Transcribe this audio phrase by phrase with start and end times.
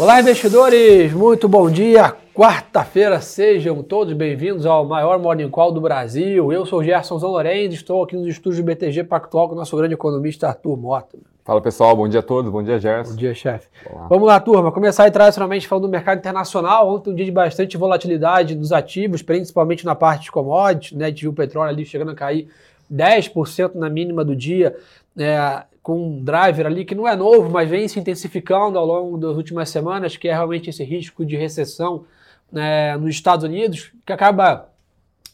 [0.00, 1.12] Olá, investidores!
[1.12, 2.16] Muito bom dia!
[2.32, 6.50] Quarta-feira, sejam todos bem-vindos ao maior Morning Call do Brasil.
[6.50, 9.76] Eu sou o Gerson Zalorenz, estou aqui nos estúdios do BTG Pactual com o nosso
[9.76, 11.18] grande economista Arthur Mota.
[11.44, 13.10] Fala pessoal, bom dia a todos, bom dia Gerson.
[13.10, 13.68] Bom dia, chefe.
[14.08, 14.72] Vamos lá, turma.
[14.72, 16.88] Começar aí tradicionalmente falando do mercado internacional.
[16.88, 21.04] Ontem um dia de bastante volatilidade dos ativos, principalmente na parte de commodities, né?
[21.04, 22.48] A gente viu o petróleo ali chegando a cair
[22.90, 24.74] 10% na mínima do dia.
[25.18, 29.18] É, com um driver ali que não é novo, mas vem se intensificando ao longo
[29.18, 32.04] das últimas semanas, que é realmente esse risco de recessão
[32.52, 34.68] né, nos Estados Unidos, que acaba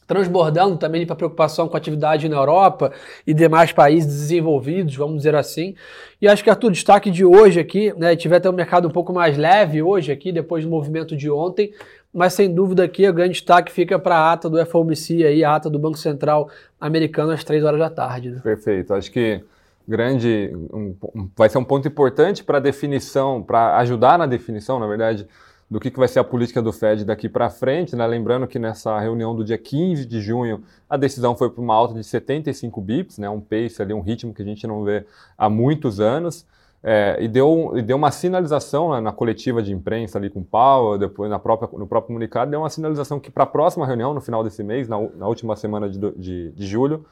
[0.06, 2.92] transbordando também para preocupação com a atividade na Europa
[3.26, 5.74] e demais países desenvolvidos, vamos dizer assim.
[6.22, 9.12] E acho que Arthur, destaque de hoje aqui, né, tiver até um mercado um pouco
[9.12, 11.72] mais leve hoje aqui, depois do movimento de ontem,
[12.14, 15.56] mas sem dúvida aqui o grande destaque fica para a ata do FOMC aí, a
[15.56, 16.48] ata do Banco Central
[16.80, 18.30] americano às três horas da tarde.
[18.30, 18.40] Né?
[18.42, 19.42] Perfeito, acho que
[19.86, 20.94] grande, um,
[21.36, 25.26] vai ser um ponto importante para a definição, para ajudar na definição, na verdade,
[25.70, 27.94] do que, que vai ser a política do Fed daqui para frente.
[27.94, 28.06] Né?
[28.06, 31.94] Lembrando que nessa reunião do dia 15 de junho, a decisão foi para uma alta
[31.94, 33.28] de 75 bips, né?
[33.28, 35.04] um pace ali, um ritmo que a gente não vê
[35.36, 36.46] há muitos anos.
[36.88, 40.44] É, e, deu, e deu uma sinalização né, na coletiva de imprensa ali com o
[40.44, 44.14] Powell, depois na própria, no próprio comunicado, deu uma sinalização que para a próxima reunião,
[44.14, 47.04] no final desse mês, na, na última semana de, de, de julho,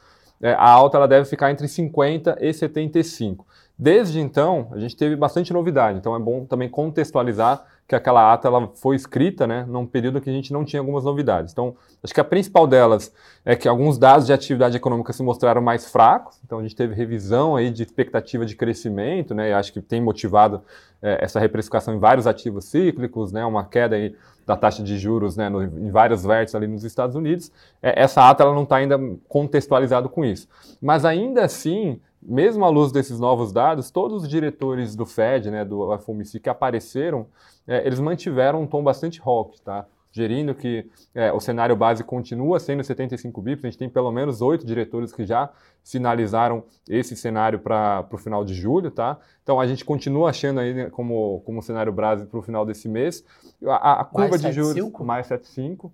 [0.53, 3.47] a alta ela deve ficar entre 50 e 75.
[3.77, 8.49] Desde então, a gente teve bastante novidade, então é bom também contextualizar que aquela ata
[8.49, 11.53] ela foi escrita né, num período que a gente não tinha algumas novidades.
[11.53, 13.13] Então, acho que a principal delas
[13.45, 16.95] é que alguns dados de atividade econômica se mostraram mais fracos, então a gente teve
[16.95, 20.63] revisão aí de expectativa de crescimento, né, e acho que tem motivado
[21.03, 24.15] é, essa reprecificação em vários ativos cíclicos, né, uma queda aí
[24.47, 27.51] da taxa de juros né, no, em vários vértices ali nos Estados Unidos.
[27.83, 30.49] É, essa ata ela não está ainda contextualizada com isso.
[30.81, 35.65] Mas ainda assim, mesmo à luz desses novos dados, todos os diretores do Fed, né,
[35.65, 37.27] do FOMC que apareceram,
[37.67, 39.87] é, eles mantiveram um tom bastante hawk, tá?
[40.17, 44.41] Gerindo que é, o cenário base continua sendo 75 bips, a gente tem pelo menos
[44.41, 45.51] oito diretores que já
[45.83, 49.19] sinalizaram esse cenário para o final de julho, tá?
[49.43, 52.89] Então a gente continua achando aí né, como, como cenário base para o final desse
[52.89, 53.25] mês.
[53.67, 55.05] A, a curva mais de 7, juros 5?
[55.05, 55.91] mais 7,5.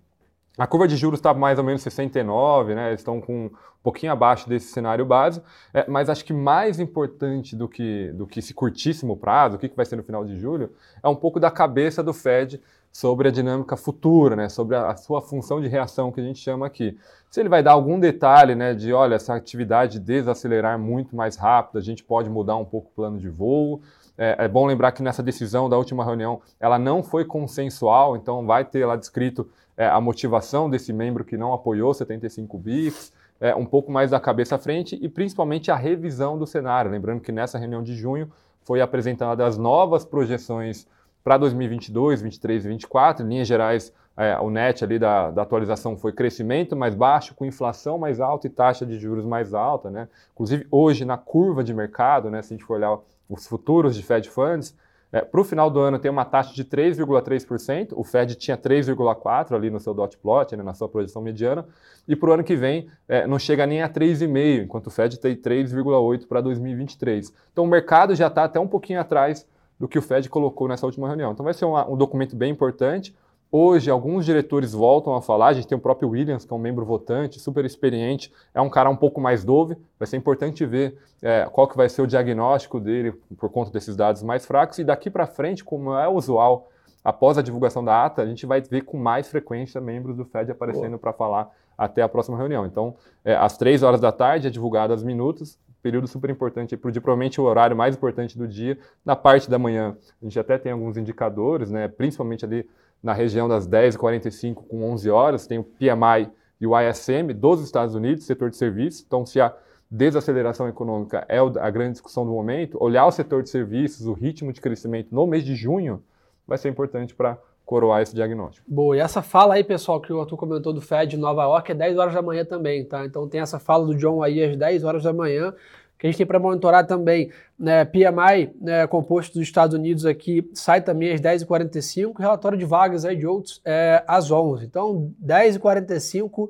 [0.61, 2.93] A curva de juros está mais ou menos 69, né?
[2.93, 3.51] Estão com um
[3.83, 5.41] pouquinho abaixo desse cenário base,
[5.73, 9.71] é, mas acho que mais importante do que, do que esse curtíssimo prazo, o que,
[9.71, 10.71] que vai ser no final de julho,
[11.03, 12.61] é um pouco da cabeça do Fed
[12.93, 14.51] sobre a dinâmica futura, né?
[14.51, 16.95] Sobre a, a sua função de reação que a gente chama aqui.
[17.31, 18.75] Se ele vai dar algum detalhe, né?
[18.75, 22.95] De olha, essa atividade desacelerar muito mais rápido, a gente pode mudar um pouco o
[22.95, 23.81] plano de voo,
[24.19, 28.45] é, é, bom lembrar que nessa decisão da última reunião, ela não foi consensual, então
[28.45, 29.49] vai ter lá descrito
[29.81, 34.21] é, a motivação desse membro que não apoiou 75 BICs, é, um pouco mais da
[34.21, 36.91] cabeça à frente e principalmente a revisão do cenário.
[36.91, 38.31] Lembrando que nessa reunião de junho
[38.63, 40.87] foi apresentada as novas projeções
[41.25, 43.25] para 2022, 2023 e 2024.
[43.25, 47.47] Em linhas gerais, é, o net ali da, da, atualização foi crescimento mais baixo, com
[47.47, 49.89] inflação mais alta e taxa de juros mais alta.
[49.89, 50.09] Né?
[50.35, 52.99] Inclusive, hoje, na curva de mercado, né, se a gente for olhar
[53.31, 54.77] os futuros de Fed Funds,
[55.13, 59.55] é, Para o final do ano tem uma taxa de 3,3%, o Fed tinha 3,4%
[59.55, 61.67] ali no seu dot plot, né, na sua projeção mediana,
[62.07, 65.19] e para o ano que vem é, não chega nem a 3,5%, enquanto o Fed
[65.19, 67.33] tem 3,8% para 2023.
[67.53, 69.47] Então o mercado já está até um pouquinho atrás
[69.79, 71.33] do que o Fed colocou nessa última reunião.
[71.33, 73.15] Então vai ser um documento bem importante.
[73.53, 75.49] Hoje, alguns diretores voltam a falar.
[75.49, 78.71] A gente tem o próprio Williams, que é um membro votante, super experiente, é um
[78.71, 79.77] cara um pouco mais dove.
[79.99, 83.97] Vai ser importante ver é, qual que vai ser o diagnóstico dele por conta desses
[83.97, 84.79] dados mais fracos.
[84.79, 86.71] E daqui para frente, como é usual,
[87.03, 90.53] após a divulgação da ata, a gente vai ver com mais frequência membros do FED
[90.53, 92.65] aparecendo para falar até a próxima reunião.
[92.65, 92.95] Então,
[93.25, 96.93] é, às três horas da tarde é divulgado as minutos, período super importante para o
[96.93, 98.79] dia, provavelmente o horário mais importante do dia.
[99.05, 102.69] Na parte da manhã, a gente até tem alguns indicadores, né, principalmente ali
[103.03, 106.31] na região das 10h45 com 11 horas, tem o PMI
[106.61, 109.05] e o ISM dos Estados Unidos, setor de serviços.
[109.07, 109.55] Então, se a
[109.91, 114.53] desaceleração econômica é a grande discussão do momento, olhar o setor de serviços, o ritmo
[114.53, 116.03] de crescimento no mês de junho,
[116.47, 118.67] vai ser importante para coroar esse diagnóstico.
[118.69, 121.71] Boa, e essa fala aí, pessoal, que o Arthur comentou do Fed de Nova York
[121.71, 123.05] é 10 horas da manhã também, tá?
[123.05, 125.55] Então tem essa fala do John aí às 10 horas da manhã
[126.01, 127.31] que a gente tem para monitorar também.
[127.59, 133.05] Né, PMI, né, composto dos Estados Unidos aqui, sai também às 10h45, relatório de vagas
[133.05, 136.49] aí de outros é, às 11 Então, 10h45,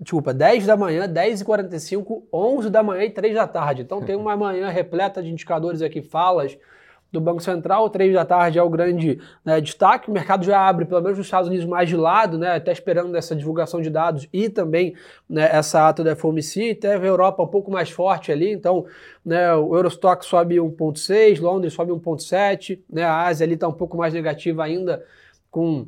[0.00, 3.82] desculpa, 10 da manhã, 10h45, 11 da manhã e 3 da tarde.
[3.82, 6.56] Então, tem uma manhã repleta de indicadores aqui, falas
[7.10, 7.88] do Banco Central.
[7.90, 10.10] Três da tarde é o grande né, destaque.
[10.10, 13.16] O mercado já abre, pelo menos nos Estados Unidos, mais de lado, né, até esperando
[13.16, 14.94] essa divulgação de dados e também
[15.28, 16.74] né, essa ata da FOMC.
[16.74, 18.86] Teve a Europa um pouco mais forte ali, então
[19.24, 23.96] né, o Eurostock sobe 1,6, Londres sobe 1,7, né, a Ásia ali está um pouco
[23.96, 25.04] mais negativa ainda,
[25.50, 25.86] com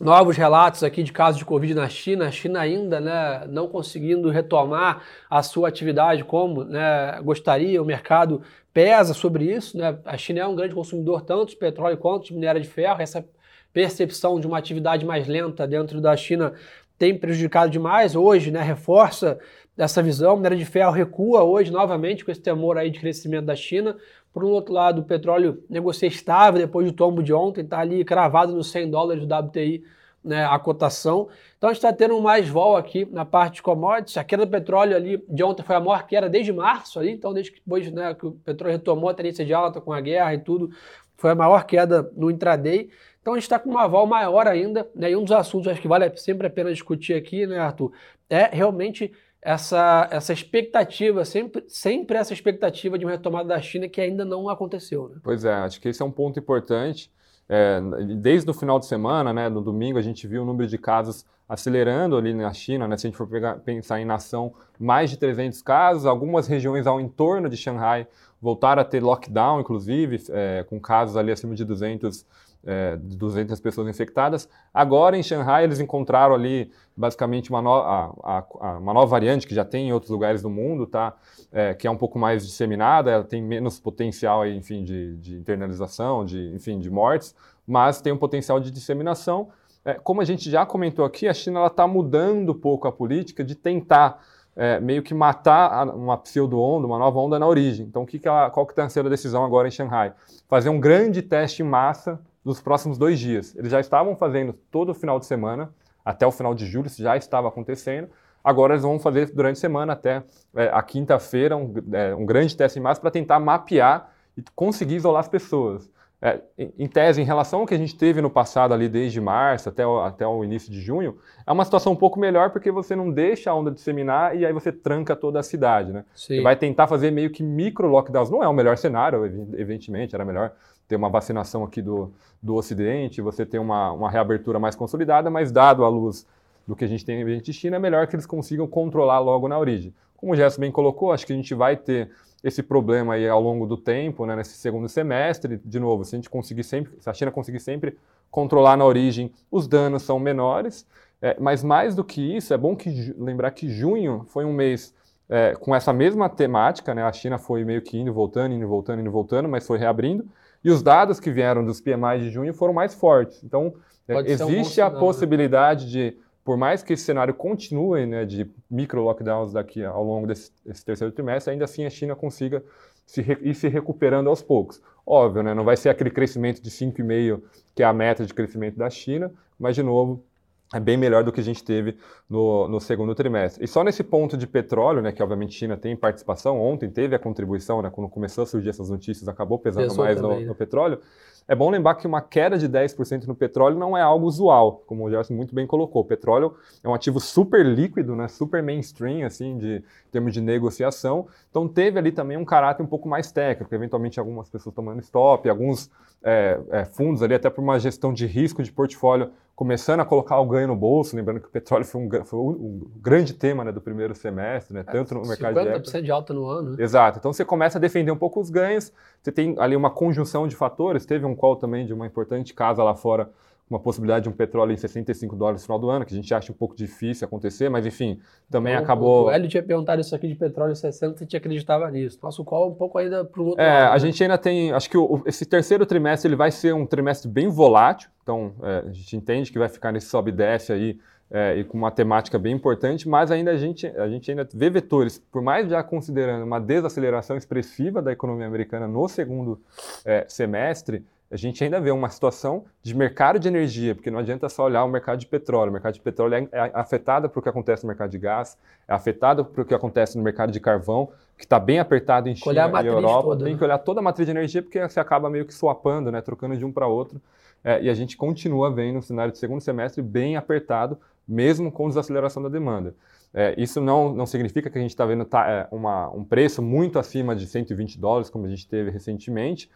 [0.00, 4.28] novos relatos aqui de casos de Covid na China, a China ainda né, não conseguindo
[4.28, 8.42] retomar a sua atividade como né, gostaria, o mercado
[8.72, 9.78] pesa sobre isso.
[9.78, 9.96] Né?
[10.04, 13.24] A China é um grande consumidor tanto de petróleo quanto de minério de ferro, essa
[13.72, 16.52] percepção de uma atividade mais lenta dentro da China
[16.98, 18.14] tem prejudicado demais.
[18.14, 19.38] Hoje, né, reforça
[19.76, 20.36] essa visão.
[20.36, 23.96] Minério de ferro recua hoje novamente com esse temor aí de crescimento da China.
[24.34, 28.04] Por um outro lado, o petróleo negocia estável depois do tombo de ontem, está ali
[28.04, 29.84] cravado nos 100 dólares do WTI
[30.24, 31.28] né, a cotação.
[31.56, 34.16] Então a gente está tendo mais vol aqui na parte de commodities.
[34.16, 37.32] A queda do petróleo ali de ontem foi a maior queda desde março ali, então
[37.32, 40.34] desde que depois né, que o petróleo retomou a tendência de alta com a guerra
[40.34, 40.70] e tudo,
[41.16, 42.90] foi a maior queda no intraday.
[43.20, 45.12] Então a gente está com uma vol maior ainda, né?
[45.12, 47.92] E um dos assuntos acho que vale sempre a pena discutir aqui, né, Arthur,
[48.28, 49.12] é realmente
[49.44, 54.48] essa, essa expectativa, sempre, sempre essa expectativa de uma retomada da China que ainda não
[54.48, 55.10] aconteceu.
[55.10, 55.16] Né?
[55.22, 57.12] Pois é, acho que esse é um ponto importante.
[57.46, 57.78] É,
[58.16, 61.26] desde o final de semana, né, no domingo, a gente viu o número de casos
[61.46, 65.18] acelerando ali na China, né, se a gente for pegar, pensar em nação, mais de
[65.18, 68.06] 300 casos, algumas regiões ao entorno de Shanghai
[68.40, 72.24] voltaram a ter lockdown, inclusive, é, com casos ali acima de 200
[72.66, 74.48] é, 200 pessoas infectadas.
[74.72, 79.54] Agora, em Shanghai, eles encontraram ali basicamente uma, no, a, a, uma nova variante que
[79.54, 81.14] já tem em outros lugares do mundo, tá?
[81.52, 86.24] É, que é um pouco mais disseminada, ela tem menos potencial, enfim, de, de internalização,
[86.24, 87.34] de, enfim, de mortes,
[87.66, 89.48] mas tem um potencial de disseminação.
[89.84, 93.44] É, como a gente já comentou aqui, a China está mudando um pouco a política
[93.44, 94.24] de tentar
[94.56, 97.86] é, meio que matar uma pseudo-onda, uma nova onda na origem.
[97.86, 100.14] Então, que que ela, qual que está sendo a decisão agora em Shanghai?
[100.48, 103.56] Fazer um grande teste em massa nos próximos dois dias.
[103.56, 105.72] Eles já estavam fazendo todo o final de semana,
[106.04, 108.08] até o final de julho, isso já estava acontecendo.
[108.44, 110.22] Agora eles vão fazer durante a semana, até
[110.54, 114.96] é, a quinta-feira, um, é, um, grande teste em massa para tentar mapear e conseguir
[114.96, 115.90] isolar as pessoas.
[116.20, 116.40] É,
[116.78, 119.86] em, tese, em relação ao que a gente teve no passado ali desde março até
[119.86, 123.10] o, até o início de junho, é uma situação um pouco melhor porque você não
[123.10, 126.04] deixa a onda disseminar e aí você tranca toda a cidade, né?
[126.14, 128.30] Você vai tentar fazer meio que micro lockdowns.
[128.30, 129.24] Não é o melhor cenário,
[129.54, 130.52] evidentemente, era melhor
[130.86, 135.50] ter uma vacinação aqui do, do Ocidente, você ter uma, uma reabertura mais consolidada, mas
[135.50, 136.26] dado a luz
[136.66, 139.58] do que a gente tem em China, é melhor que eles consigam controlar logo na
[139.58, 139.94] origem.
[140.16, 142.10] Como o Gerson bem colocou, acho que a gente vai ter
[142.42, 145.60] esse problema aí ao longo do tempo, né, nesse segundo semestre.
[145.64, 147.96] De novo, se a gente conseguir sempre, se a China conseguir sempre
[148.30, 150.86] controlar na origem, os danos são menores.
[151.22, 154.94] É, mas mais do que isso, é bom que lembrar que junho foi um mês
[155.28, 157.02] é, com essa mesma temática, né?
[157.02, 160.26] A China foi meio que indo, voltando, indo, voltando, indo, voltando, mas foi reabrindo.
[160.64, 163.44] E os dados que vieram dos PMI de junho foram mais fortes.
[163.44, 163.74] Então,
[164.08, 164.98] é, existe um a né?
[164.98, 170.26] possibilidade de, por mais que esse cenário continue né, de micro lockdowns daqui ao longo
[170.26, 172.62] desse, desse terceiro trimestre, ainda assim a China consiga
[173.06, 174.80] se ir se recuperando aos poucos.
[175.06, 177.42] Óbvio, né, não vai ser aquele crescimento de 5,5%
[177.74, 180.24] que é a meta de crescimento da China, mas, de novo,
[180.74, 181.96] é bem melhor do que a gente teve
[182.28, 183.64] no, no, segundo trimestre.
[183.64, 187.14] E só nesse ponto de petróleo, né, que obviamente a China tem participação, ontem teve
[187.14, 190.40] a contribuição, né, quando começou a surgir essas notícias, acabou pesando Pesou mais também, no,
[190.40, 190.46] né?
[190.48, 190.98] no, petróleo.
[191.46, 195.04] É bom lembrar que uma queda de 10% no petróleo não é algo usual, como
[195.04, 196.02] o Gerson muito bem colocou.
[196.02, 200.40] O petróleo é um ativo super líquido, né, super mainstream, assim, de em termos de
[200.40, 201.26] negociação.
[201.50, 205.48] Então teve ali também um caráter um pouco mais técnico, eventualmente algumas pessoas tomando stop,
[205.48, 205.90] alguns
[206.24, 210.40] é, é, fundos ali, até por uma gestão de risco de portfólio, começando a colocar
[210.40, 213.70] o ganho no bolso, lembrando que o petróleo foi um, foi um grande tema né,
[213.70, 216.70] do primeiro semestre, né, tanto no mercado 50% de 50% de alta no ano.
[216.70, 216.82] Né?
[216.82, 217.18] Exato.
[217.18, 220.56] Então você começa a defender um pouco os ganhos, você tem ali uma conjunção de
[220.56, 223.30] fatores, teve um call também de uma importante casa lá fora
[223.68, 226.32] uma possibilidade de um petróleo em 65 dólares no final do ano, que a gente
[226.34, 229.26] acha um pouco difícil acontecer, mas enfim, também acabou.
[229.26, 232.18] O Hélio tinha perguntado isso aqui de petróleo em 60, você acreditava nisso.
[232.22, 233.90] Nosso call um pouco ainda para o outro é, lado.
[233.90, 233.98] A né?
[233.98, 234.72] gente ainda tem.
[234.72, 238.84] Acho que o, esse terceiro trimestre ele vai ser um trimestre bem volátil, então é,
[238.86, 240.98] a gente entende que vai ficar nesse sobe e desce aí.
[241.30, 244.68] É, e com uma temática bem importante, mas ainda a gente, a gente ainda vê
[244.68, 249.58] vetores, por mais já considerando uma desaceleração expressiva da economia americana no segundo
[250.04, 251.02] é, semestre,
[251.34, 254.84] a gente ainda vê uma situação de mercado de energia, porque não adianta só olhar
[254.84, 255.70] o mercado de petróleo.
[255.70, 258.56] O mercado de petróleo é, é afetado por o que acontece no mercado de gás,
[258.86, 262.36] é afetado por o que acontece no mercado de carvão, que está bem apertado em
[262.36, 263.22] China e Europa.
[263.30, 263.58] Toda, Tem né?
[263.58, 266.56] que olhar toda a matriz de energia, porque você acaba meio que swapando, né, trocando
[266.56, 267.20] de um para outro.
[267.64, 271.88] É, e a gente continua vendo um cenário de segundo semestre bem apertado, mesmo com
[271.88, 272.94] desaceleração da demanda.
[273.34, 276.62] É, isso não, não significa que a gente está vendo tá, é, uma, um preço
[276.62, 279.68] muito acima de 120 dólares, como a gente teve recentemente,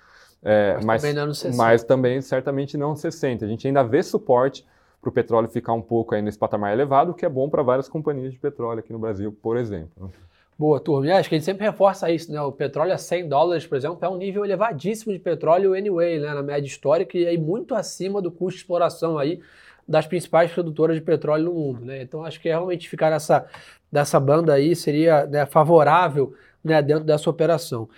[0.43, 3.45] É, mas, mas, também não mas também certamente não se sente.
[3.45, 4.65] A gente ainda vê suporte
[5.01, 7.63] para o petróleo ficar um pouco aí nesse patamar elevado, o que é bom para
[7.63, 10.11] várias companhias de petróleo aqui no Brasil, por exemplo.
[10.59, 11.07] Boa, turma.
[11.07, 12.41] E acho que a gente sempre reforça isso, né?
[12.41, 16.35] O petróleo a 100 dólares, por exemplo, é um nível elevadíssimo de petróleo anyway, né?
[16.35, 19.41] Na média histórica e aí muito acima do custo de exploração aí
[19.87, 22.03] das principais produtoras de petróleo no mundo, né?
[22.03, 23.47] Então acho que realmente ficar nessa,
[23.91, 26.35] nessa banda aí seria né, favorável
[26.69, 27.89] né, dentro dessa operação.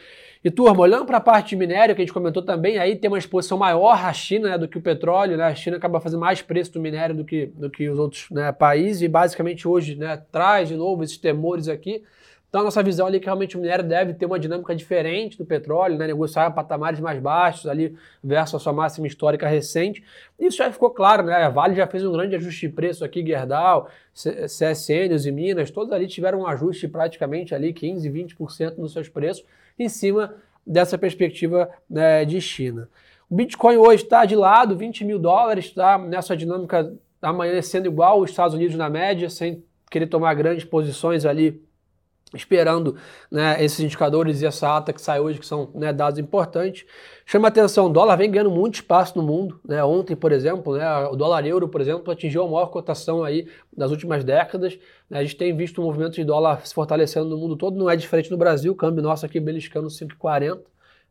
[0.42, 3.10] E turma, olhando para a parte de minério, que a gente comentou também, aí tem
[3.10, 5.44] uma exposição maior à China né, do que o petróleo, né?
[5.44, 8.50] A China acaba fazendo mais preço do minério do que, do que os outros né,
[8.50, 12.02] países, e basicamente hoje né, traz de novo esses temores aqui.
[12.50, 15.38] Então, a nossa visão ali é que realmente o minério deve ter uma dinâmica diferente
[15.38, 16.08] do petróleo, né?
[16.08, 20.02] negociar patamares mais baixos ali versus a sua máxima histórica recente.
[20.36, 21.34] Isso já ficou claro, né?
[21.34, 25.92] A Vale já fez um grande ajuste de preço aqui, Gerdau, CSN, e Minas, todos
[25.92, 29.44] ali tiveram um ajuste praticamente ali 15, 20% nos seus preços
[29.78, 30.34] em cima
[30.66, 32.88] dessa perspectiva né, de China.
[33.30, 36.92] O Bitcoin hoje está de lado, 20 mil dólares, está nessa dinâmica
[37.22, 41.62] amanhecendo igual os Estados Unidos na média, sem querer tomar grandes posições ali
[42.34, 42.96] esperando
[43.30, 46.86] né, esses indicadores e essa ata que sai hoje, que são né, dados importantes.
[47.26, 49.60] Chama atenção, o dólar vem ganhando muito espaço no mundo.
[49.66, 49.82] Né?
[49.82, 53.90] Ontem, por exemplo, né, o dólar euro, por exemplo, atingiu a maior cotação aí das
[53.90, 54.78] últimas décadas.
[55.08, 55.18] Né?
[55.18, 57.96] A gente tem visto o movimento de dólar se fortalecendo no mundo todo, não é
[57.96, 60.60] diferente no Brasil, o câmbio nosso aqui beliscando 5,40.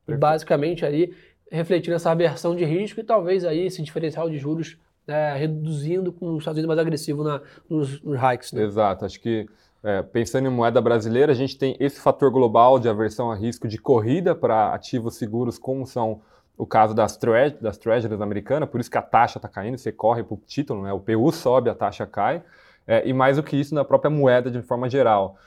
[0.07, 1.13] E basicamente ali
[1.51, 6.33] refletindo essa aversão de risco e talvez aí esse diferencial de juros né, reduzindo com
[6.33, 8.53] os Estados Unidos mais agressivo na, nos, nos hikes.
[8.53, 9.47] Exato, acho que
[9.83, 13.67] é, pensando em moeda brasileira, a gente tem esse fator global de aversão a risco
[13.67, 16.21] de corrida para ativos seguros, como são
[16.57, 19.91] o caso das, tre das treasuries americanas, por isso que a taxa está caindo, você
[19.91, 20.91] corre para o título, né?
[20.91, 22.43] o PU sobe, a taxa cai,
[22.85, 25.37] é, e mais do que isso na própria moeda de forma geral.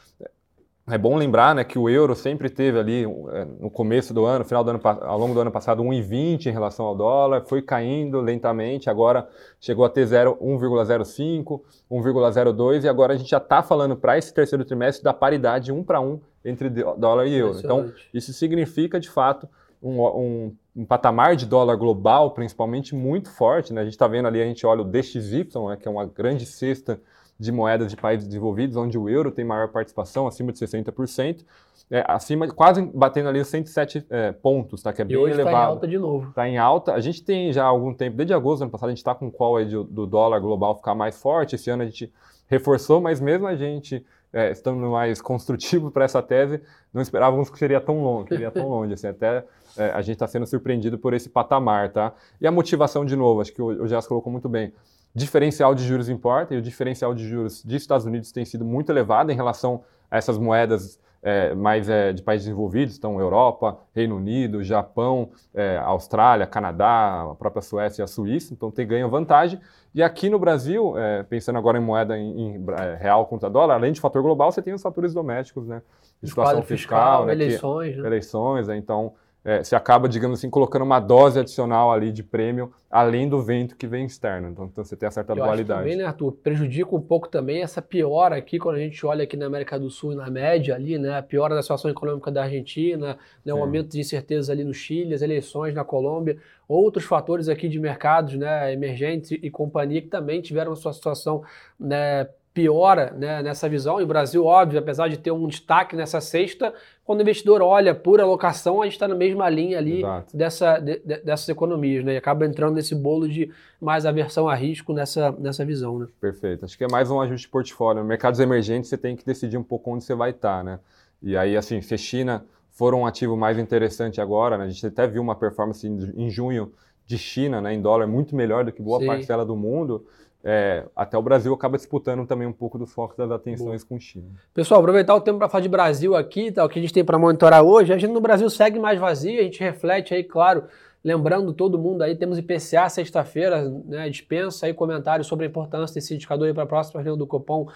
[0.89, 4.45] É bom lembrar né, que o euro sempre teve ali é, no começo do ano,
[4.45, 8.21] final do ano, ao longo do ano passado, 1,20 em relação ao dólar, foi caindo
[8.21, 9.29] lentamente, agora
[9.61, 14.65] chegou a ter 1,05, 1,02 e agora a gente já está falando para esse terceiro
[14.65, 17.61] trimestre da paridade 1 para 1 entre dólar e euro.
[17.61, 19.49] Então, isso significa de fato
[19.81, 23.73] um, um, um, patamar de dólar global, principalmente, muito forte.
[23.73, 23.81] Né?
[23.81, 26.47] A gente está vendo ali, a gente olha o DXY, né, que é uma grande
[26.47, 27.01] cesta
[27.39, 31.45] de moedas de países desenvolvidos, onde o euro tem maior participação, acima de 60%,
[31.91, 34.93] é, acima, quase batendo ali os 107 é, pontos, tá?
[34.93, 35.51] Que é bem e hoje elevado.
[35.51, 36.29] Está em alta de novo.
[36.29, 36.95] Está em alta.
[36.95, 39.15] A gente tem já há algum tempo, desde agosto do ano passado, a gente está
[39.15, 41.57] com o call aí do, do dólar global ficar mais forte.
[41.57, 42.13] Esse ano a gente
[42.47, 46.63] reforçou, mas mesmo a gente é, estando mais construtivo para essa tese,
[46.95, 49.45] não esperávamos que seria tão longe, que iria tão longe, assim, até
[49.77, 52.13] é, a gente está sendo surpreendido por esse patamar, tá?
[52.41, 54.73] E a motivação, de novo, acho que o, o colocou muito bem,
[55.15, 58.91] diferencial de juros importa e o diferencial de juros dos Estados Unidos tem sido muito
[58.91, 64.17] elevado em relação a essas moedas é, mais é, de países desenvolvidos, então Europa, Reino
[64.17, 69.61] Unido, Japão, é, Austrália, Canadá, a própria Suécia e a Suíça, então tem ganho vantagem.
[69.95, 73.75] E aqui no Brasil, é, pensando agora em moeda em, em, é, real contra dólar,
[73.75, 75.81] além de fator global, você tem os fatores domésticos, né?
[76.25, 78.09] Situação fiscal, fiscal né, eleições, que, né?
[78.09, 78.77] eleições, né?
[78.77, 79.13] então
[79.45, 83.77] é, você acaba, digamos assim, colocando uma dose adicional ali de prêmio, além do vento
[83.77, 84.49] que vem externo.
[84.49, 85.81] Então, então você tem a certa Eu dualidade.
[85.81, 86.33] Também, né, Arthur?
[86.33, 89.91] Prejudica um pouco também essa piora aqui, quando a gente olha aqui na América do
[89.91, 91.19] Sul, na média ali, né?
[91.19, 95.13] A piora da situação econômica da Argentina, né, o aumento de incertezas ali no Chile,
[95.13, 100.41] as eleições na Colômbia, outros fatores aqui de mercados né, emergentes e companhia que também
[100.41, 101.43] tiveram a sua situação
[101.79, 104.01] né, piora né, nessa visão.
[104.01, 106.73] E o Brasil, óbvio, apesar de ter um destaque nessa sexta,
[107.05, 110.99] quando o investidor olha por alocação, a gente está na mesma linha ali dessa, de,
[110.99, 112.15] dessas economias, né?
[112.15, 116.07] E acaba entrando nesse bolo de mais aversão a risco nessa, nessa visão, né?
[116.21, 116.65] Perfeito.
[116.65, 118.03] Acho que é mais um ajuste de portfólio.
[118.03, 120.79] No mercados emergentes, você tem que decidir um pouco onde você vai estar, tá, né?
[121.23, 124.65] E aí, assim, se a China for um ativo mais interessante agora, né?
[124.65, 126.73] A gente até viu uma performance em junho
[127.07, 129.07] de China, né, em dólar, muito melhor do que boa Sim.
[129.07, 130.07] parcela do mundo
[130.45, 133.89] é, até o Brasil acaba disputando também um pouco dos focos das atenções Boa.
[133.89, 134.27] com China.
[134.53, 137.05] Pessoal, aproveitar o tempo para falar de Brasil aqui, tá, o que a gente tem
[137.05, 137.93] para monitorar hoje.
[137.93, 140.65] A gente no Brasil segue mais vazio, a gente reflete aí, claro,
[141.05, 146.15] lembrando todo mundo aí, temos IPCA sexta-feira, né, dispensa aí comentários sobre a importância desse
[146.15, 147.69] indicador para a próxima reunião do Copom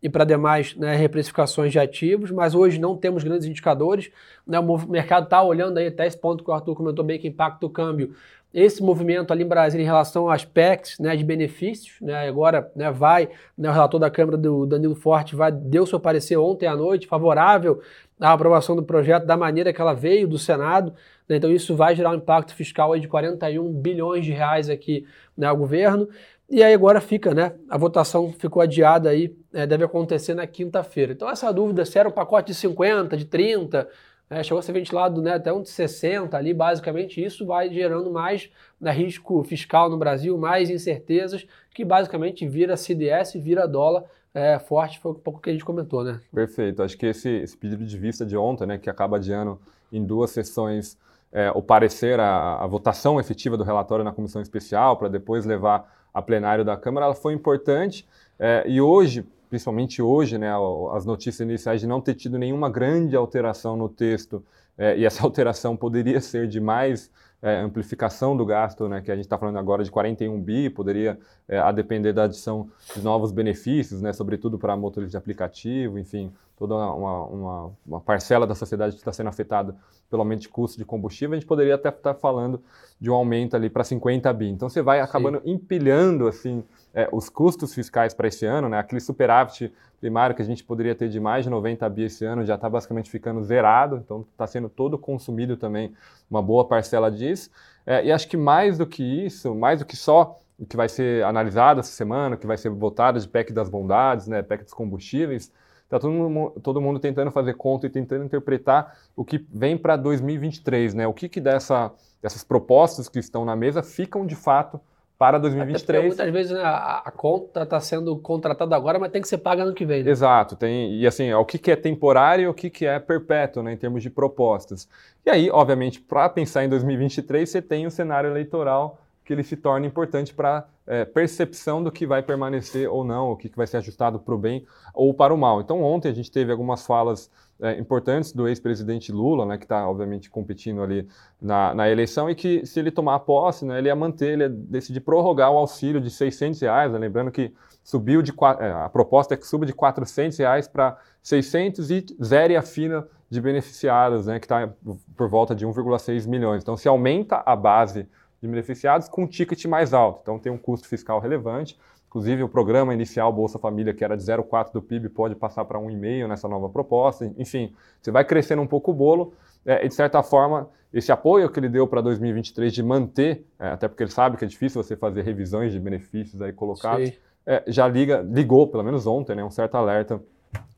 [0.00, 4.10] e para demais né, reprecificações de ativos, mas hoje não temos grandes indicadores.
[4.46, 7.26] Né, o mercado está olhando aí até esse ponto que o Arthur comentou bem, que
[7.26, 8.14] impacta o câmbio
[8.52, 12.90] esse movimento ali em Brasília em relação às PECs, né, de benefícios, né, agora né,
[12.90, 16.74] vai, né, o relator da Câmara do Danilo Forte vai, deu seu parecer ontem à
[16.74, 17.80] noite, favorável
[18.18, 20.94] à aprovação do projeto da maneira que ela veio do Senado,
[21.28, 25.06] né, então isso vai gerar um impacto fiscal aí de 41 bilhões de reais aqui
[25.36, 26.08] né, ao governo,
[26.50, 31.12] e aí agora fica, né, a votação ficou adiada aí, é, deve acontecer na quinta-feira.
[31.12, 33.86] Então essa dúvida se era um pacote de 50, de 30,
[34.28, 38.10] né, chegou a ser ventilado né, até um de 60 ali, basicamente isso vai gerando
[38.10, 44.04] mais né, risco fiscal no Brasil, mais incertezas, que basicamente vira CDS, vira dólar
[44.34, 46.20] é, forte, foi um pouco que a gente comentou, né?
[46.32, 49.58] Perfeito, acho que esse, esse pedido de vista de ontem, né, que acaba adiando
[49.90, 50.98] em duas sessões
[51.32, 55.94] é, o parecer, a, a, votação efetiva do relatório na comissão especial, para depois levar
[56.12, 58.06] a plenário da Câmara, ela foi importante.
[58.38, 60.50] É, e hoje, principalmente hoje, né,
[60.92, 64.44] as notícias iniciais de não ter tido nenhuma grande alteração no texto,
[64.76, 69.14] é, e essa alteração poderia ser de mais é, amplificação do gasto, né, que a
[69.14, 73.32] gente está falando agora de 41 bi, poderia, é, a depender da adição de novos
[73.32, 78.94] benefícios, né, sobretudo para motores de aplicativo, enfim, toda uma, uma, uma parcela da sociedade
[78.94, 79.76] que está sendo afetada
[80.10, 82.60] pelo aumento de custo de combustível, a gente poderia até estar tá falando
[83.00, 84.48] de um aumento ali para 50 bi.
[84.48, 85.52] Então você vai acabando Sim.
[85.52, 90.44] empilhando assim é, os custos fiscais para esse ano, né, aquele superávit primário que a
[90.44, 93.96] gente poderia ter de mais de 90 bi esse ano já está basicamente ficando zerado,
[93.96, 95.92] então está sendo todo consumido também
[96.30, 97.50] uma boa parcela disso.
[97.86, 100.88] É, e acho que mais do que isso, mais do que só o que vai
[100.88, 104.64] ser analisado essa semana, o que vai ser votado de PEC das bondades, né, PEC
[104.64, 105.52] dos combustíveis,
[105.88, 109.96] Está todo mundo, todo mundo tentando fazer conta e tentando interpretar o que vem para
[109.96, 111.06] 2023, né?
[111.06, 114.78] O que, que dessa, dessas propostas que estão na mesa ficam de fato
[115.18, 116.04] para 2023.
[116.04, 119.62] muitas vezes né, a, a, conta está sendo contratada agora, mas tem que ser paga
[119.62, 120.04] ano que vem.
[120.04, 120.10] Né?
[120.10, 123.00] Exato, tem e assim, é o que, que é temporário e o que, que é
[123.00, 124.86] perpétuo, né, em termos de propostas.
[125.26, 129.58] E aí, obviamente, para pensar em 2023, você tem o cenário eleitoral que ele se
[129.58, 133.76] torna importante para é, percepção do que vai permanecer ou não, o que, vai ser
[133.76, 135.60] ajustado para o bem ou para o mal.
[135.60, 137.30] Então, ontem a gente teve algumas falas
[137.60, 141.06] é, importantes do ex-presidente Lula, né, que está, obviamente, competindo ali
[141.38, 144.48] na, na, eleição, e que, se ele tomar posse, né, ele ia manter, ele ia
[144.48, 147.52] decidir prorrogar o auxílio de 600 reais, né, lembrando que
[147.84, 152.56] subiu de, é, a proposta é que suba de 400 reais para 600 e zere
[152.56, 154.72] a fila de beneficiados, né, que está
[155.14, 156.62] por volta de 1,6 milhões.
[156.62, 158.08] Então, se aumenta a base
[158.40, 160.20] de beneficiados com um ticket mais alto.
[160.22, 161.78] Então tem um custo fiscal relevante.
[162.08, 165.78] Inclusive, o programa inicial Bolsa Família, que era de 0,4 do PIB, pode passar para
[165.78, 167.30] 1,5 nessa nova proposta.
[167.36, 169.34] Enfim, você vai crescendo um pouco o bolo.
[169.66, 173.68] É, e, de certa forma, esse apoio que ele deu para 2023 de manter, é,
[173.68, 177.12] até porque ele sabe que é difícil você fazer revisões de benefícios aí colocados,
[177.44, 180.20] é, já liga, ligou, pelo menos ontem, né, um certo alerta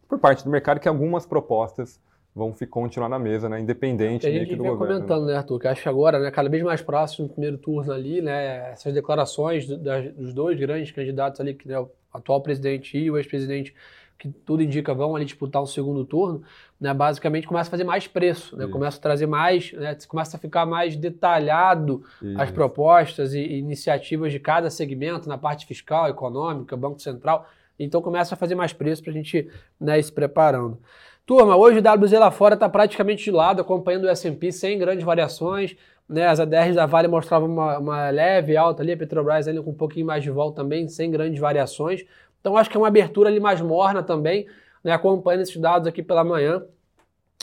[0.08, 2.00] por parte do mercado que algumas propostas
[2.40, 3.60] vão continuar na mesa, né?
[3.60, 4.94] Independente a gente do governo.
[4.94, 5.60] comentando, né, Arthur?
[5.60, 8.70] Que acho que agora, né, cada vez mais próximo do primeiro turno ali, né?
[8.72, 13.74] Essas declarações dos dois grandes candidatos ali, que né, o atual presidente e o ex-presidente,
[14.18, 16.42] que tudo indica vão ali disputar um segundo turno,
[16.80, 16.94] né?
[16.94, 18.64] Basicamente começa a fazer mais preço, né?
[18.64, 18.72] Isso.
[18.72, 19.94] Começa a trazer mais, né?
[20.08, 22.40] Começa a ficar mais detalhado Isso.
[22.40, 27.46] as propostas e, e iniciativas de cada segmento na parte fiscal, econômica, Banco Central.
[27.78, 29.46] Então começa a fazer mais preço para a gente
[29.78, 30.78] né, ir se preparando.
[31.26, 35.04] Turma, hoje o WZ lá fora está praticamente de lado, acompanhando o S&P sem grandes
[35.04, 35.76] variações.
[36.08, 39.70] Né, as ADRs da Vale mostravam uma, uma, leve alta ali, a Petrobras ali com
[39.70, 42.04] um pouquinho mais de volta também, sem grandes variações.
[42.40, 44.46] Então acho que é uma abertura ali mais morna também,
[44.82, 46.64] né, acompanhando esses dados aqui pela manhã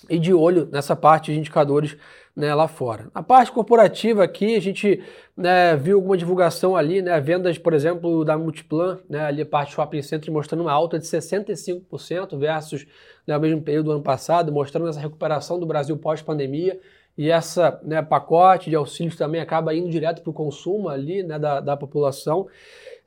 [0.10, 1.96] e de olho nessa parte de indicadores
[2.36, 3.08] né, lá fora.
[3.16, 5.02] A parte corporativa aqui, a gente
[5.36, 9.74] né, viu alguma divulgação ali, né, vendas, por exemplo, da Multiplan, né, ali a parte
[9.74, 12.86] shopping center mostrando uma alta de 65% versus
[13.28, 16.80] né, mesmo período do ano passado, mostrando essa recuperação do Brasil pós-pandemia.
[17.18, 21.38] E essa né, pacote de auxílios também acaba indo direto para o consumo ali né,
[21.38, 22.48] da, da população.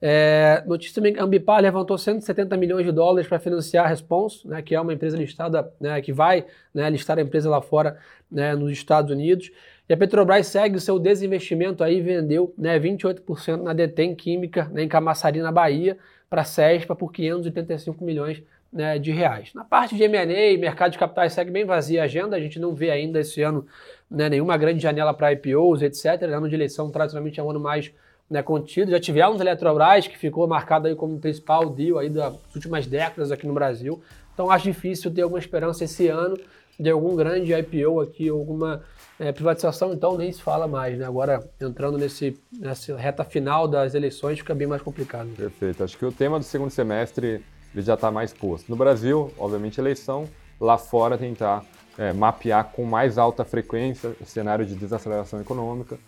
[0.02, 4.46] É, notícia também que a Ambipar levantou 170 milhões de dólares para financiar a Response,
[4.48, 7.98] né, que é uma empresa listada, né, que vai né, listar a empresa lá fora
[8.30, 9.50] né, nos Estados Unidos.
[9.88, 14.83] E a Petrobras segue o seu desinvestimento aí, vendeu né, 28% na Detém Química né,
[14.83, 19.52] em Camaçari, na Bahia, para a CESPA por 585 milhões né, de reais.
[19.54, 22.74] Na parte de M&A, mercado de capitais segue bem vazia a agenda, a gente não
[22.74, 23.66] vê ainda esse ano
[24.11, 26.22] né, nenhuma grande janela para IPOs, etc.
[26.22, 27.92] Ano de eleição tradicionalmente é um ano mais
[28.28, 28.90] né, contido.
[28.90, 33.33] Já tivemos a Eletrobras, que ficou marcada aí como principal deal aí das últimas décadas
[33.33, 34.00] aqui no Brasil.
[34.33, 36.38] Então acho difícil ter alguma esperança esse ano
[36.78, 38.83] de algum grande IPO aqui, alguma
[39.18, 41.04] é, privatização, então nem se fala mais, né?
[41.04, 45.28] Agora entrando nesse, nessa reta final das eleições fica bem mais complicado.
[45.37, 45.85] Perfeito.
[45.85, 48.68] Acho que o tema do segundo semestre ele já está mais posto.
[48.68, 50.28] No Brasil, obviamente, eleição.
[50.61, 51.64] Lá fora, tentar
[51.96, 55.98] é, mapear com mais alta frequência o cenário de desaceleração econômica,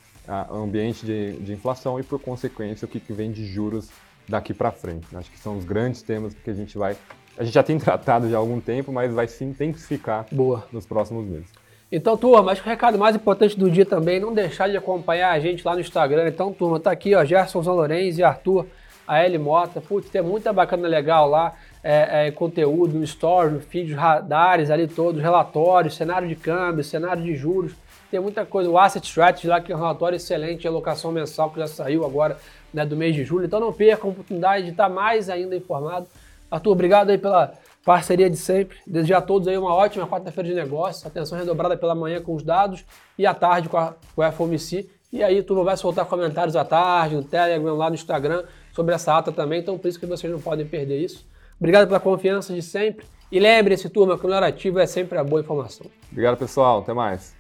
[0.51, 3.91] o ambiente de, de, inflação e, por consequência, o que, que vem de juros
[4.29, 5.07] daqui para frente.
[5.15, 6.97] Acho que são os grandes temas que a gente vai.
[7.37, 10.67] A gente já tem tratado já há algum tempo, mas vai se intensificar Boa.
[10.71, 11.51] nos próximos meses.
[11.91, 15.31] Então, turma, acho que o recado mais importante do dia também, não deixar de acompanhar
[15.31, 16.27] a gente lá no Instagram.
[16.27, 18.67] Então, turma, tá aqui, ó, Gerson Zan e Arthur
[19.13, 19.81] a L Mota.
[19.81, 21.55] Putz, tem muita bacana legal lá.
[21.85, 27.35] é, é, conteúdo no story, feed, radares ali todos, relatórios, cenário de câmbio, cenário de
[27.35, 27.73] juros.
[28.11, 28.71] Tem muita coisa.
[28.71, 32.39] O Asset Strategy lá, que é um relatório excelente alocação mensal que já saiu agora
[32.73, 33.45] né, do mês de julho.
[33.45, 36.07] Então não perca a oportunidade de estar mais ainda informado.
[36.51, 37.53] Arthur, obrigado aí pela
[37.85, 38.79] parceria de sempre.
[38.87, 41.05] Desejar a todos aí uma ótima quarta-feira de negócios.
[41.05, 42.85] Atenção redobrada pela manhã com os dados
[43.19, 44.89] e à tarde com, a, com a FOMC.
[45.13, 49.17] E aí, tu vai soltar comentários à tarde, no Telegram, lá no Instagram, sobre essa
[49.17, 51.27] ata também, então por isso que vocês não podem perder isso.
[51.59, 55.41] Obrigado pela confiança de sempre e lembre-se, turma, que o narrativo é sempre a boa
[55.41, 55.87] informação.
[56.11, 56.81] Obrigado, pessoal.
[56.81, 57.35] Até mais.